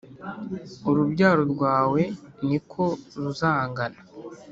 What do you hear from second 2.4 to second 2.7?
ni